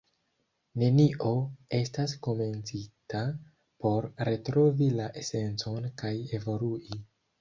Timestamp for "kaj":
6.05-6.15